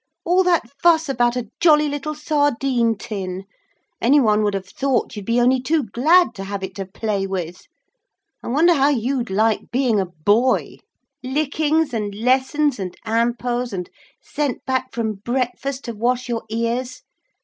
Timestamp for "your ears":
16.27-17.03